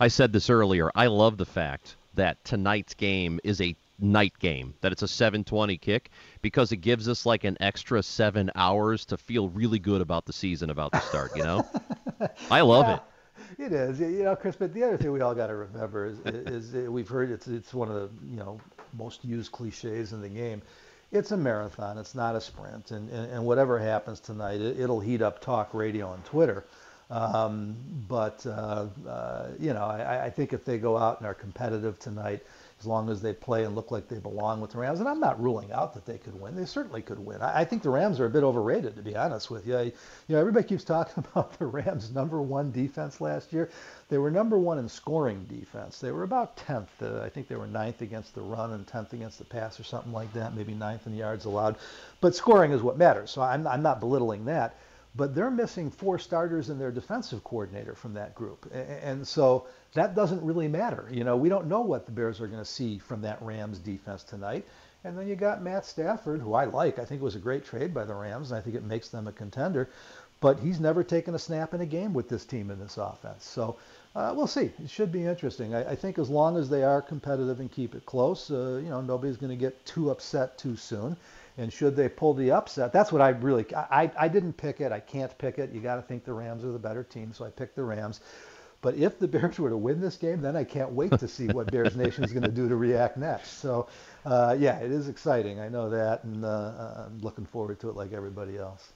[0.00, 0.90] I said this earlier.
[0.94, 5.76] I love the fact that tonight's game is a night game, that it's a 720
[5.78, 6.10] kick,
[6.42, 10.32] because it gives us like an extra seven hours to feel really good about the
[10.32, 11.66] season about to start, you know?
[12.50, 13.02] I love yeah, it.
[13.58, 14.56] It is, you know, Chris.
[14.56, 17.46] But the other thing we all got to remember is, is, is we've heard it's
[17.46, 18.60] it's one of the you know
[18.96, 20.62] most used cliches in the game.
[21.14, 21.96] It's a marathon.
[21.96, 22.90] It's not a sprint.
[22.90, 26.64] And and, and whatever happens tonight, it, it'll heat up talk radio and Twitter.
[27.10, 27.76] Um,
[28.08, 31.98] but uh, uh, you know, I, I, think if they go out and are competitive
[31.98, 32.42] tonight,
[32.84, 35.18] as long as they play and look like they belong with the Rams, and I'm
[35.18, 36.54] not ruling out that they could win.
[36.54, 37.40] They certainly could win.
[37.40, 39.74] I, I think the Rams are a bit overrated, to be honest with you.
[39.74, 39.92] I, you
[40.28, 43.70] know, everybody keeps talking about the Rams' number one defense last year.
[44.10, 45.98] They were number one in scoring defense.
[45.98, 46.88] They were about 10th.
[47.00, 49.84] Uh, I think they were ninth against the run and 10th against the pass or
[49.84, 50.54] something like that.
[50.54, 51.76] Maybe ninth in yards allowed.
[52.20, 53.30] But scoring is what matters.
[53.30, 54.76] So I'm, I'm not belittling that
[55.16, 58.68] but they're missing four starters and their defensive coordinator from that group.
[58.72, 61.08] And so that doesn't really matter.
[61.10, 63.78] You know, we don't know what the Bears are going to see from that Rams
[63.78, 64.66] defense tonight.
[65.04, 66.98] And then you got Matt Stafford, who I like.
[66.98, 69.10] I think it was a great trade by the Rams, and I think it makes
[69.10, 69.90] them a contender.
[70.40, 73.44] But he's never taken a snap in a game with this team in this offense.
[73.44, 73.76] So
[74.16, 74.72] uh, we'll see.
[74.82, 75.74] It should be interesting.
[75.74, 78.88] I, I, think as long as they are competitive and keep it close, uh, you
[78.88, 81.16] know, nobody's going to get too upset too soon.
[81.56, 84.90] And should they pull the upset, that's what I really, I, I didn't pick it.
[84.90, 85.70] I can't pick it.
[85.72, 88.20] You got to think the Rams are the better team, so I picked the Rams.
[88.82, 91.46] But if the Bears were to win this game, then I can't wait to see
[91.48, 93.60] what Bears Nation is going to do to react next.
[93.60, 93.86] So,
[94.26, 95.60] uh, yeah, it is exciting.
[95.60, 98.92] I know that, and uh, I'm looking forward to it like everybody else.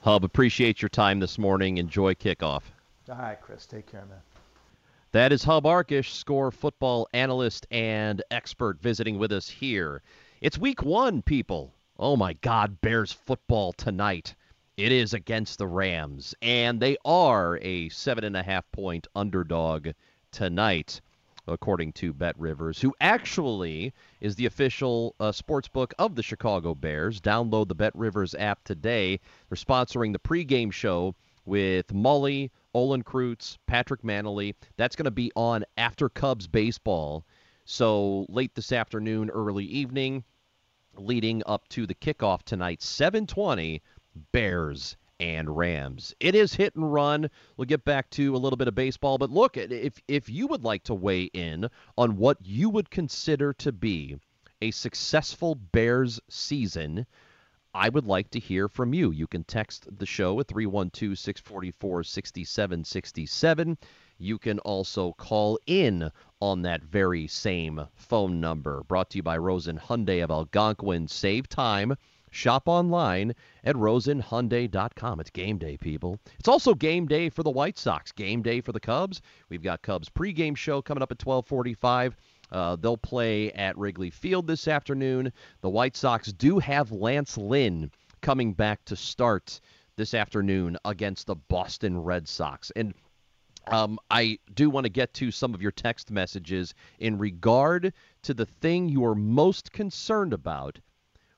[0.00, 1.78] Hub, appreciate your time this morning.
[1.78, 2.62] Enjoy kickoff.
[3.10, 3.66] All right, Chris.
[3.66, 4.20] Take care, man.
[5.12, 10.02] That is Hub Arkush, score football analyst and expert, visiting with us here.
[10.40, 11.72] It's week one, people.
[11.98, 14.34] Oh my God, Bears football tonight.
[14.76, 19.88] It is against the Rams, and they are a seven and a half point underdog
[20.30, 21.00] tonight,
[21.46, 26.74] according to Bet Rivers, who actually is the official uh, sports book of the Chicago
[26.74, 27.18] Bears.
[27.18, 29.18] Download the Bet Rivers app today.
[29.48, 31.14] They're sponsoring the pregame show
[31.46, 34.54] with Mully, Olin Kreutz, Patrick Mannelly.
[34.76, 37.24] That's going to be on after Cubs baseball.
[37.64, 40.24] So late this afternoon, early evening,
[40.98, 43.82] leading up to the kickoff tonight, 720
[44.32, 46.14] Bears and Rams.
[46.20, 47.30] It is hit and run.
[47.56, 50.64] We'll get back to a little bit of baseball, but look, if if you would
[50.64, 54.18] like to weigh in on what you would consider to be
[54.62, 57.06] a successful Bears season,
[57.74, 59.10] I would like to hear from you.
[59.10, 63.78] You can text the show at 312 644 6767.
[64.18, 68.82] You can also call in on that very same phone number.
[68.84, 71.08] Brought to you by Rosen Hyundai of Algonquin.
[71.08, 71.96] Save time
[72.36, 75.20] Shop online at rosenhyundai.com.
[75.20, 76.20] It's game day, people.
[76.38, 79.22] It's also game day for the White Sox, game day for the Cubs.
[79.48, 82.14] We've got Cubs pregame show coming up at 1245.
[82.52, 85.32] Uh, they'll play at Wrigley Field this afternoon.
[85.62, 89.58] The White Sox do have Lance Lynn coming back to start
[89.96, 92.70] this afternoon against the Boston Red Sox.
[92.76, 92.92] And
[93.68, 98.34] um, I do want to get to some of your text messages in regard to
[98.34, 100.78] the thing you are most concerned about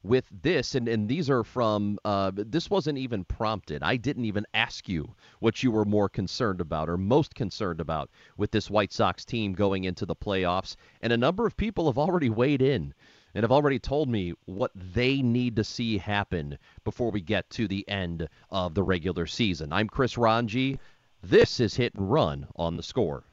[0.05, 3.83] with this, and, and these are from, uh, this wasn't even prompted.
[3.83, 8.09] I didn't even ask you what you were more concerned about or most concerned about
[8.37, 10.77] with this White Sox team going into the playoffs.
[11.03, 12.95] And a number of people have already weighed in
[13.35, 17.69] and have already told me what they need to see happen before we get to
[17.69, 19.73] the end of the regular season.
[19.73, 20.79] I'm Chris Rongey.
[21.23, 23.25] This is Hit and Run on the score.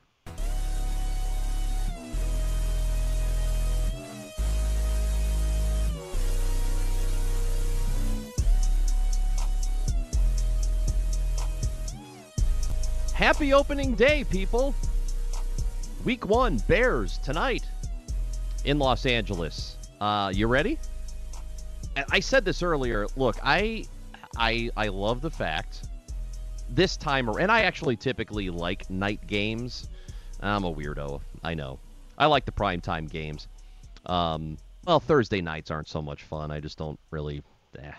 [13.13, 14.73] Happy opening day, people.
[16.03, 17.63] Week one, Bears tonight
[18.65, 19.77] in Los Angeles.
[20.01, 20.79] Uh, you ready?
[22.09, 23.07] I said this earlier.
[23.15, 23.85] Look, I,
[24.37, 25.83] I, I love the fact
[26.69, 29.89] this time, or and I actually typically like night games.
[30.41, 31.21] I'm a weirdo.
[31.43, 31.79] I know.
[32.17, 33.47] I like the primetime games.
[34.05, 36.51] Um, well, Thursday nights aren't so much fun.
[36.51, 37.41] I just don't really.
[37.79, 37.91] Eh.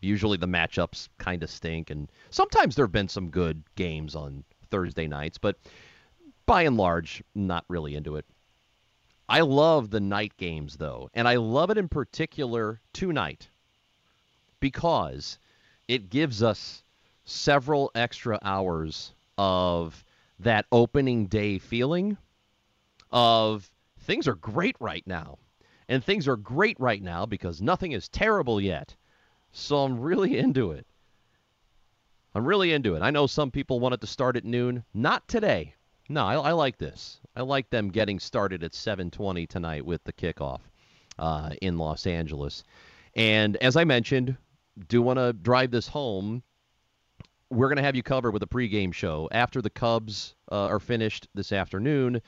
[0.00, 4.42] Usually the matchups kind of stink, and sometimes there have been some good games on
[4.70, 5.56] Thursday nights, but
[6.46, 8.24] by and large, not really into it.
[9.28, 13.48] I love the night games, though, and I love it in particular tonight
[14.58, 15.38] because
[15.88, 16.82] it gives us
[17.32, 20.04] several extra hours of
[20.38, 22.16] that opening day feeling
[23.10, 25.38] of things are great right now.
[25.88, 28.94] And things are great right now because nothing is terrible yet.
[29.52, 30.86] So I'm really into it.
[32.34, 33.02] I'm really into it.
[33.02, 34.84] I know some people want it to start at noon.
[34.94, 35.74] Not today.
[36.08, 37.20] No, I, I like this.
[37.36, 40.60] I like them getting started at 7:20 tonight with the kickoff
[41.18, 42.64] uh, in Los Angeles.
[43.14, 44.36] And as I mentioned,
[44.88, 46.42] do want to drive this home.
[47.52, 50.80] We're going to have you covered with a pregame show after the Cubs uh, are
[50.80, 52.22] finished this afternoon.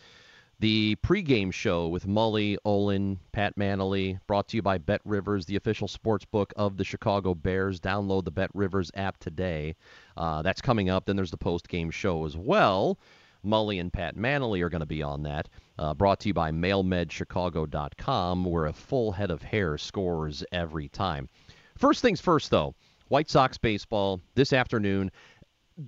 [0.61, 5.57] The pregame show with Mully, Olin, Pat Mannelly, brought to you by Bet Rivers, the
[5.57, 7.81] official sports book of the Chicago Bears.
[7.81, 9.77] Download the Bet Rivers app today.
[10.15, 11.07] Uh, that's coming up.
[11.07, 12.99] Then there's the post-game show as well.
[13.43, 15.49] Mully and Pat Mannelly are going to be on that.
[15.79, 21.31] Uh, brought to you by MailMedChicago.com, where a full head of hair scores every time.
[21.79, 22.75] First things first, though.
[23.09, 25.11] White Sox baseball this afternoon.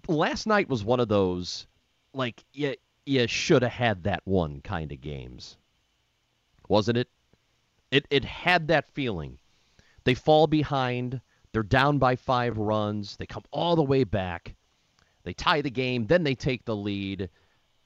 [0.09, 1.67] Last night was one of those,
[2.13, 2.75] like, yeah
[3.07, 5.57] you should have had that one kind of games.
[6.69, 7.09] Wasn't it?
[7.93, 9.39] It it had that feeling.
[10.03, 11.21] They fall behind,
[11.53, 14.57] they're down by 5 runs, they come all the way back.
[15.23, 17.31] They tie the game, then they take the lead,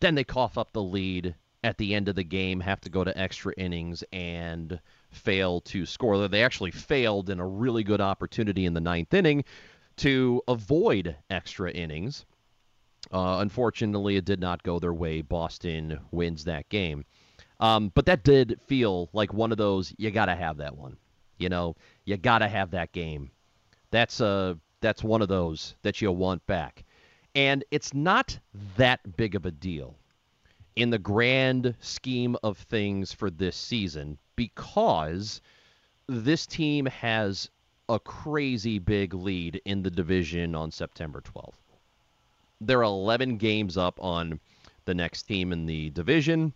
[0.01, 3.05] then they cough up the lead at the end of the game, have to go
[3.05, 6.29] to extra innings and fail to score.
[6.29, 9.44] They actually failed in a really good opportunity in the ninth inning
[9.96, 12.25] to avoid extra innings.
[13.12, 15.23] Uh, unfortunately, it did not go their way.
[15.23, 17.05] Boston wins that game.
[17.59, 20.96] Um, but that did feel like one of those you got to have that one.
[21.38, 23.31] You know, you got to have that game.
[23.90, 26.85] That's a uh, that's one of those that you'll want back.
[27.35, 28.38] And it's not
[28.77, 29.94] that big of a deal
[30.77, 35.42] in the grand scheme of things for this season because
[36.07, 37.50] this team has
[37.90, 41.53] a crazy big lead in the division on September 12th.
[42.59, 44.40] They're 11 games up on
[44.87, 46.55] the next team in the division,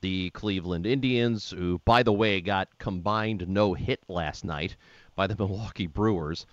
[0.00, 4.74] the Cleveland Indians, who, by the way, got combined no hit last night
[5.14, 6.44] by the Milwaukee Brewers.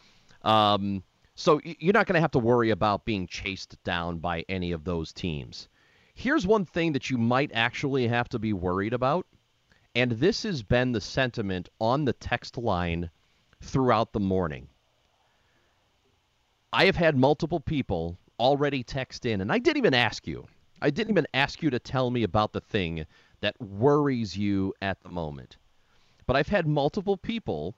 [0.43, 1.01] Um,
[1.33, 4.83] so you're not going to have to worry about being chased down by any of
[4.83, 5.67] those teams.
[6.13, 9.25] Here's one thing that you might actually have to be worried about,
[9.95, 13.09] and this has been the sentiment on the text line
[13.61, 14.67] throughout the morning.
[16.73, 20.47] I have had multiple people already text in, and I didn't even ask you.
[20.81, 23.05] I didn't even ask you to tell me about the thing
[23.41, 25.57] that worries you at the moment.
[26.25, 27.75] But I've had multiple people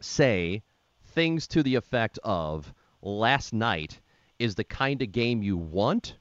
[0.00, 0.62] say
[1.06, 4.00] things to the effect of last night
[4.38, 6.16] is the kind of game you want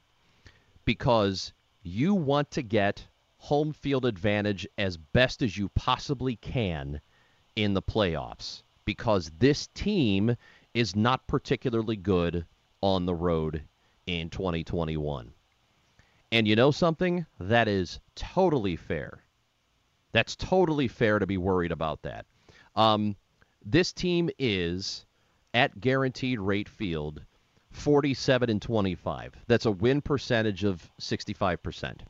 [0.84, 1.53] because
[1.84, 3.07] you want to get
[3.41, 7.01] home field advantage as best as you possibly can
[7.56, 10.36] in the playoffs because this team
[10.75, 12.45] is not particularly good
[12.82, 13.63] on the road
[14.06, 15.32] in 2021.
[16.32, 17.25] And you know something?
[17.39, 19.23] That is totally fair.
[20.12, 22.27] That's totally fair to be worried about that.
[22.75, 23.15] Um,
[23.65, 25.08] This team is
[25.56, 27.25] at guaranteed rate field
[27.71, 29.34] 47 and 25.
[29.47, 32.01] That's a win percentage of 65%.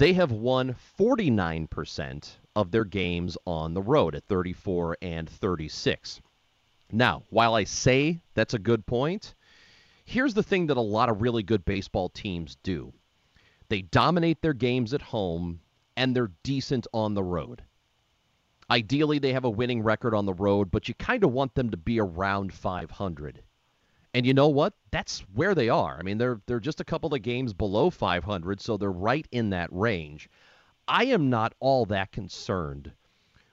[0.00, 6.22] They have won 49% of their games on the road at 34 and 36.
[6.90, 9.34] Now, while I say that's a good point,
[10.06, 12.94] here's the thing that a lot of really good baseball teams do
[13.68, 15.60] they dominate their games at home
[15.98, 17.62] and they're decent on the road.
[18.70, 21.68] Ideally, they have a winning record on the road, but you kind of want them
[21.68, 23.42] to be around 500.
[24.12, 24.74] And you know what?
[24.90, 25.96] That's where they are.
[25.98, 29.50] I mean, they're they're just a couple of games below 500, so they're right in
[29.50, 30.28] that range.
[30.88, 32.90] I am not all that concerned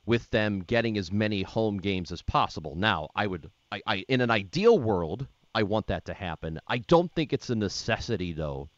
[0.07, 2.73] with them getting as many home games as possible.
[2.75, 6.59] Now, I would I, I in an ideal world, I want that to happen.
[6.67, 8.69] I don't think it's a necessity though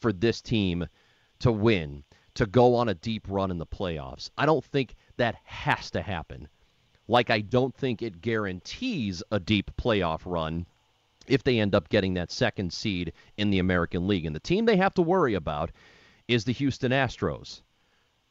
[0.00, 0.86] for this team
[1.40, 2.02] to win,
[2.34, 4.30] to go on a deep run in the playoffs.
[4.38, 6.48] I don't think that has to happen.
[7.08, 10.66] Like I don't think it guarantees a deep playoff run
[11.28, 14.26] if they end up getting that second seed in the American League.
[14.26, 15.70] And the team they have to worry about
[16.28, 17.62] is the Houston Astros.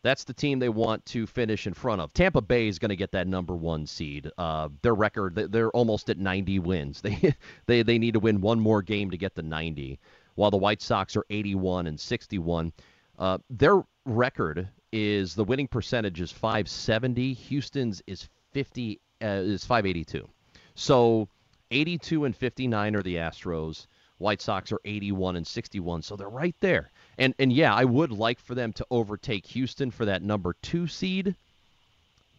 [0.04, 2.14] That's the team they want to finish in front of.
[2.14, 4.30] Tampa Bay is going to get that number one seed.
[4.38, 7.02] Uh, their record, they're almost at 90 wins.
[7.04, 10.00] They, they, they need to win one more game to get the 90,
[10.36, 12.72] while the White Sox are 81 and 61.
[13.18, 17.34] Uh, their record is the winning percentage is 570.
[17.34, 20.30] Houston's is 50 uh, is 582.
[20.76, 21.28] So
[21.72, 23.88] 82 and 59 are the Astros.
[24.18, 26.92] White Sox are 81 and 61, so they're right there.
[27.18, 30.88] And and yeah, I would like for them to overtake Houston for that number 2
[30.88, 31.36] seed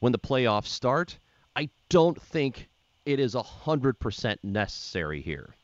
[0.01, 1.19] when the playoffs start.
[1.55, 2.69] I don't think
[3.05, 5.55] it is 100% necessary here.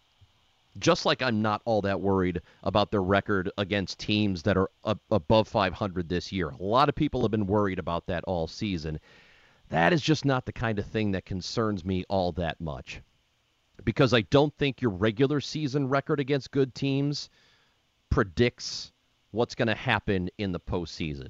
[0.79, 4.71] Just like I'm not all that worried about their record against teams that are
[5.11, 6.51] above 500 this year.
[6.51, 8.99] A lot of people have been worried about that all season.
[9.69, 13.01] That is just not the kind of thing that concerns me all that much
[13.85, 17.31] because I don't think your regular season record against good teams
[18.11, 18.93] predicts
[19.31, 21.29] what's going to happen in the postseason.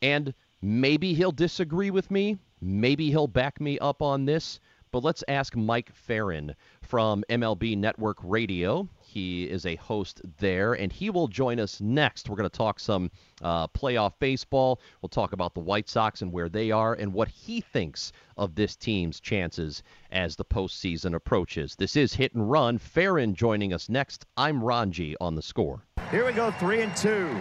[0.00, 2.38] And maybe he'll disagree with me.
[2.60, 4.60] Maybe he'll back me up on this.
[4.94, 8.88] But let's ask Mike Ferrin from MLB Network Radio.
[9.00, 12.28] He is a host there, and he will join us next.
[12.28, 13.10] We're going to talk some
[13.42, 14.80] uh, playoff baseball.
[15.02, 18.54] We'll talk about the White Sox and where they are and what he thinks of
[18.54, 21.74] this team's chances as the postseason approaches.
[21.74, 22.78] This is Hit and Run.
[22.78, 24.26] Ferrin joining us next.
[24.36, 25.82] I'm Rongey on the score.
[26.12, 27.36] Here we go, three and two.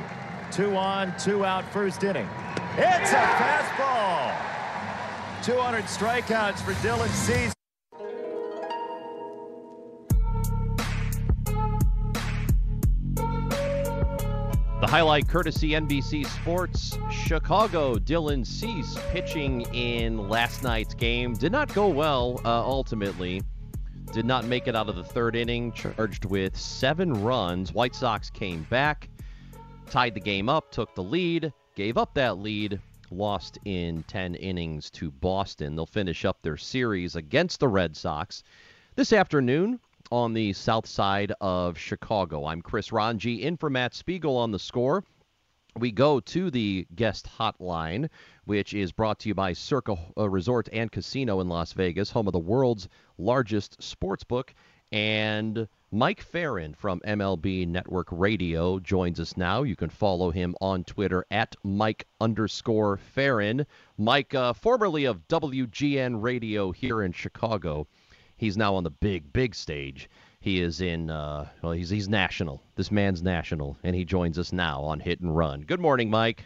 [0.52, 2.28] Two on, two out, first inning.
[2.80, 4.33] It's a fastball.
[5.44, 7.54] 200 strikeouts for Dylan Cease.
[14.80, 16.98] The highlight courtesy NBC Sports.
[17.12, 21.34] Chicago, Dylan Cease pitching in last night's game.
[21.34, 23.42] Did not go well uh, ultimately.
[24.14, 27.74] Did not make it out of the third inning, charged with seven runs.
[27.74, 29.10] White Sox came back,
[29.90, 32.80] tied the game up, took the lead, gave up that lead,
[33.14, 35.76] lost in 10 innings to Boston.
[35.76, 38.44] They'll finish up their series against the Red Sox
[38.96, 39.80] this afternoon
[40.12, 42.46] on the south side of Chicago.
[42.46, 45.04] I'm Chris Rongey in for Matt Spiegel on the score.
[45.78, 48.10] We go to the guest hotline,
[48.46, 52.34] which is brought to you by Circa Resort and Casino in Las Vegas, home of
[52.34, 54.54] the world's largest sports book.
[54.94, 59.64] And Mike Ferrin from MLB Network Radio joins us now.
[59.64, 63.66] You can follow him on Twitter at Mike underscore Ferrin.
[63.98, 67.88] Mike, uh, formerly of WGN Radio here in Chicago,
[68.44, 70.10] He's now on the big, big stage.
[70.42, 72.62] He is in, uh, well, he's, he's national.
[72.76, 75.62] This man's national, and he joins us now on Hit and Run.
[75.62, 76.44] Good morning, Mike.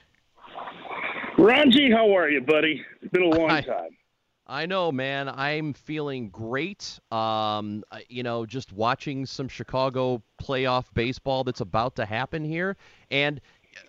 [1.37, 2.83] Rongey, how are you, buddy?
[3.01, 3.97] It's been a long I, time.
[4.47, 5.27] I know, man.
[5.27, 6.99] I'm feeling great.
[7.11, 12.77] Um, you know, just watching some Chicago playoff baseball that's about to happen here.
[13.11, 13.41] And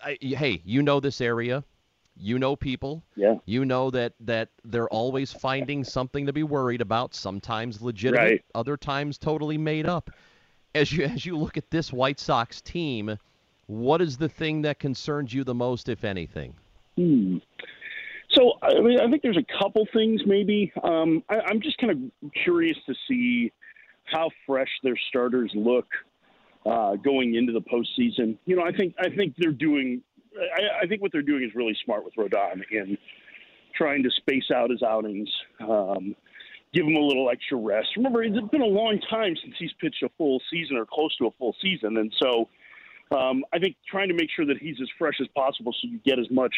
[0.05, 1.63] I, hey, you know this area.
[2.17, 3.05] You know people.
[3.15, 3.37] Yeah.
[3.45, 7.15] You know that that they're always finding something to be worried about.
[7.15, 8.45] Sometimes legitimate, right.
[8.57, 10.11] other times totally made up.
[10.75, 13.17] As you as you look at this White Sox team,
[13.69, 16.55] what is the thing that concerns you the most, if anything?
[16.97, 17.39] Hmm.
[18.31, 20.21] So I mean, I think there's a couple things.
[20.27, 23.53] Maybe um, I, I'm just kind of curious to see
[24.05, 25.87] how fresh their starters look
[26.67, 28.37] uh, going into the postseason.
[28.45, 30.03] You know, I think I think they're doing
[30.39, 32.99] I, I think what they're doing is really smart with Rodon in
[33.77, 35.29] trying to space out his outings,
[35.61, 36.15] um,
[36.73, 37.89] give him a little extra rest.
[37.97, 41.27] Remember, it's been a long time since he's pitched a full season or close to
[41.27, 42.49] a full season, and so
[43.17, 45.99] um, I think trying to make sure that he's as fresh as possible so you
[46.05, 46.55] get as much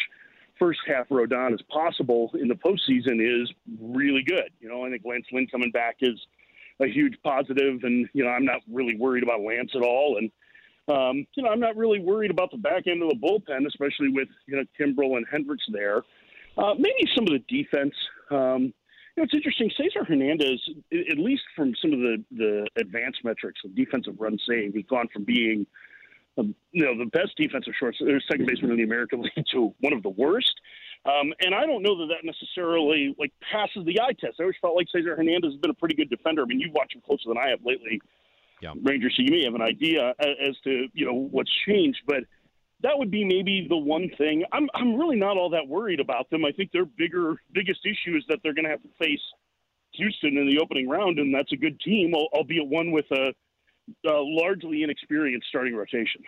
[0.61, 3.51] first half Rodon as possible in the postseason is
[3.81, 4.51] really good.
[4.59, 6.19] You know, I think Lance Lynn coming back is
[6.79, 10.31] a huge positive, and you know, I'm not really worried about Lance at all, and
[10.87, 14.09] um, you know, I'm not really worried about the back end of the bullpen, especially
[14.09, 16.03] with you know Kimbrel and Hendriks there.
[16.57, 17.93] Uh, maybe some of the defense.
[18.29, 18.73] Um,
[19.15, 19.71] you know, it's interesting.
[19.75, 20.59] Cesar Hernandez,
[20.93, 25.07] at least from some of the the advanced metrics of defensive run save, has gone
[25.11, 25.65] from being
[26.37, 29.93] you know the best defensive short uh, second baseman in the American League to one
[29.93, 30.53] of the worst.
[31.03, 34.35] Um, and I don't know that that necessarily like passes the eye test.
[34.39, 36.43] I always felt like Cesar Hernandez has been a pretty good defender.
[36.43, 37.99] I mean, you've watched him closer than I have lately,
[38.61, 38.73] yeah.
[38.73, 42.23] Rongey, so you may have an idea as to you know what's changed, but
[42.83, 44.43] that would be maybe the one thing.
[44.51, 46.45] I'm I'm really not all that worried about them.
[46.45, 49.21] I think their bigger biggest issue is that they're going to have to face
[49.93, 53.33] Houston in the opening round, and that's a good team, albeit one with a,
[54.05, 56.21] a largely inexperienced starting rotation.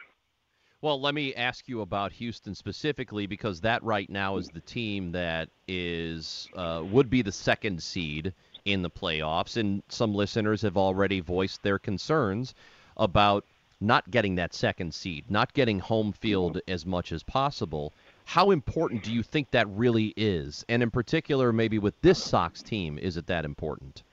[0.82, 5.14] Well, let me ask you about Houston specifically because that right now is the team
[5.14, 8.34] that is uh, would be the second seed
[8.66, 12.54] in the playoffs, and some listeners have already voiced their concerns
[12.98, 13.46] about
[13.80, 17.94] not getting that second seed, not getting home field as much as possible.
[18.26, 20.66] How important do you think that really is?
[20.70, 24.04] And in particular, maybe with this Sox team, is it that important?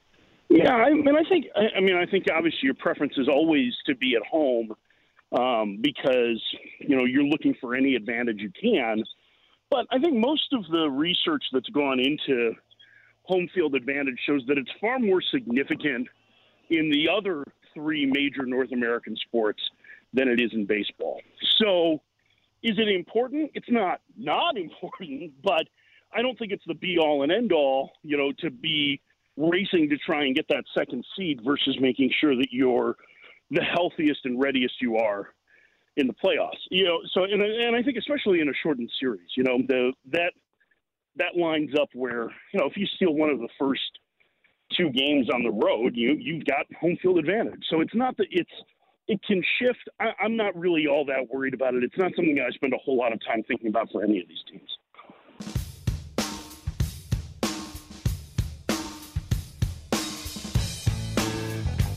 [0.51, 3.95] Yeah, I mean, I think, I mean, I think obviously your preference is always to
[3.95, 4.75] be at home
[5.39, 6.43] um, because
[6.81, 9.05] you know you're looking for any advantage you can.
[9.71, 12.55] But I think most of the research that's gone into
[13.23, 16.09] home field advantage shows that it's far more significant
[16.71, 19.63] in the other three major North American sports
[20.13, 21.21] than it is in baseball.
[21.59, 22.01] So,
[22.65, 23.53] is it important?
[23.55, 25.69] It's not not important, but
[26.13, 29.01] I don't think it's the be all and end all, you know, to be
[29.37, 32.97] racing to try and get that second seed versus making sure that you're
[33.51, 35.29] the healthiest and readiest you are
[35.97, 36.61] in the playoffs.
[36.71, 39.93] You know, so and and I think especially in a shortened series, you know, the
[40.13, 40.33] that
[41.17, 43.81] that lines up where you know if you steal one of the first
[44.77, 47.63] two games on the road, you you've got home field advantage.
[47.71, 48.51] So it's not that it's
[49.09, 49.89] it can shift.
[49.99, 51.83] I, I'm not really all that worried about it.
[51.83, 54.29] It's not something I spend a whole lot of time thinking about for any of
[54.29, 54.71] these teams.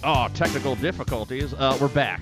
[0.06, 1.54] Oh, technical difficulties.
[1.54, 2.22] Uh, we're back.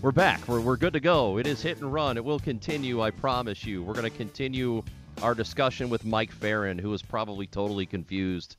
[0.00, 0.46] We're back.
[0.46, 1.38] We're, we're good to go.
[1.38, 2.16] It is hit and run.
[2.16, 3.82] It will continue, I promise you.
[3.82, 4.84] We're going to continue
[5.22, 8.54] our discussion with Mike Ferrin, who is probably totally confused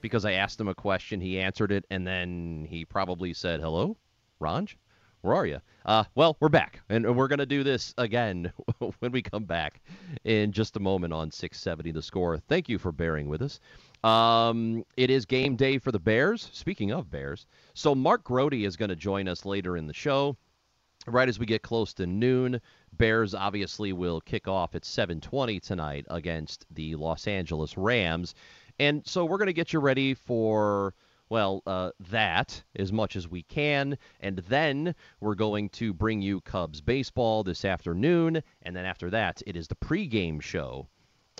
[0.00, 1.20] because I asked him a question.
[1.20, 3.94] He answered it, and then he probably said, Hello,
[4.40, 4.76] Ranj?
[5.22, 5.60] Where are you?
[5.84, 8.52] Uh, well, we're back, and we're going to do this again
[9.00, 9.80] when we come back
[10.24, 12.38] in just a moment on 670 The Score.
[12.38, 13.58] Thank you for bearing with us.
[14.04, 16.48] Um, it is game day for the Bears.
[16.52, 20.36] Speaking of Bears, so Mark Grote is going to join us later in the show.
[21.06, 22.60] Right as we get close to noon,
[22.92, 28.34] Bears obviously will kick off at 7:20 tonight against the Los Angeles Rams,
[28.78, 30.94] and so we're going to get you ready for
[31.28, 33.98] well, uh, that as much as we can.
[34.20, 38.42] And then we're going to bring you Cubs baseball this afternoon.
[38.62, 40.88] And then after that, it is the pregame show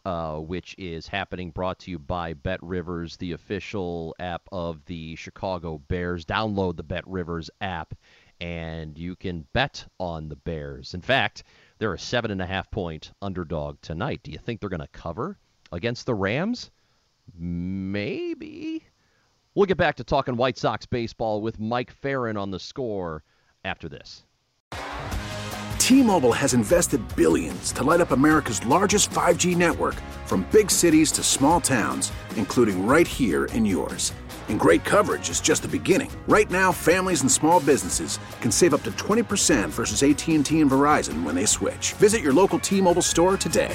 [0.04, 5.78] uh, which is happening, brought to you by BetRivers, the official app of the Chicago
[5.88, 6.24] Bears.
[6.24, 7.94] Download the BetRivers app,
[8.40, 10.94] and you can bet on the Bears.
[10.94, 11.42] In fact,
[11.78, 14.20] they're a seven and a half point underdog tonight.
[14.22, 15.38] Do you think they're going to cover
[15.72, 16.70] against the Rams?
[17.36, 18.84] Maybe.
[19.54, 23.22] We'll get back to talking White Sox baseball with Mike Ferrin on the score
[23.64, 24.24] after this.
[25.78, 29.94] T-Mobile has invested billions to light up America's largest 5G network
[30.26, 34.12] from big cities to small towns, including right here in yours.
[34.50, 36.10] And great coverage is just the beginning.
[36.26, 41.22] Right now, families and small businesses can save up to 20% versus AT&T and Verizon
[41.22, 41.94] when they switch.
[41.94, 43.74] Visit your local T-Mobile store today.